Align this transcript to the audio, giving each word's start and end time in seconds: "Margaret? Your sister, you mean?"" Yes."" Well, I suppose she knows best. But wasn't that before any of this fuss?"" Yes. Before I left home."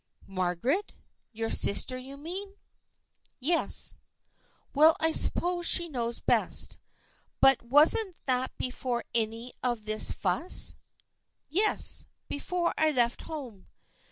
"Margaret? 0.41 0.95
Your 1.31 1.51
sister, 1.51 1.95
you 1.95 2.17
mean?"" 2.17 2.55
Yes."" 3.53 3.97
Well, 4.73 4.95
I 4.99 5.11
suppose 5.11 5.67
she 5.67 5.87
knows 5.89 6.19
best. 6.19 6.79
But 7.39 7.61
wasn't 7.61 8.15
that 8.25 8.57
before 8.57 9.03
any 9.13 9.53
of 9.61 9.85
this 9.85 10.09
fuss?"" 10.11 10.75
Yes. 11.49 12.07
Before 12.27 12.73
I 12.79 12.89
left 12.89 13.21
home." 13.29 13.67